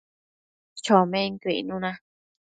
[0.83, 1.91] chomenquio icnuna